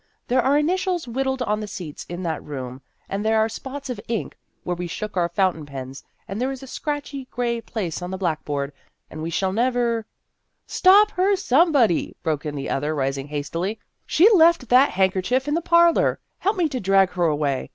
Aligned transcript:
There 0.29 0.41
are 0.41 0.57
initials 0.57 1.07
whittled 1.07 1.43
on 1.43 1.59
the 1.59 1.67
seats 1.67 2.07
in 2.09 2.23
that 2.23 2.43
room, 2.43 2.81
and 3.07 3.23
there 3.23 3.37
are 3.39 3.47
spots 3.47 3.87
of 3.87 4.01
ink 4.07 4.35
where 4.63 4.75
we 4.75 4.87
shook 4.87 5.15
our 5.15 5.29
fountain 5.29 5.63
pens, 5.63 6.03
and 6.27 6.41
there 6.41 6.49
is 6.51 6.63
a 6.63 6.67
scratchy 6.67 7.27
gray 7.29 7.61
place 7.61 8.01
on 8.01 8.09
the 8.09 8.17
blackboard, 8.17 8.73
and 9.11 9.21
we 9.21 9.29
shall 9.29 9.53
never" 9.53 10.07
Stop 10.65 11.11
her, 11.11 11.35
somebody!" 11.35 12.15
broke 12.23 12.47
in 12.47 12.55
the 12.55 12.67
other, 12.67 12.95
rising 12.95 13.27
hastily;" 13.27 13.77
she 14.07 14.27
left 14.31 14.69
that 14.69 14.89
hand 14.89 15.11
kerchief 15.13 15.47
in 15.47 15.53
the 15.53 15.61
parlor. 15.61 16.19
Help 16.39 16.57
me 16.57 16.67
to 16.67 16.79
drag 16.79 17.11
her 17.11 17.25
away. 17.25 17.69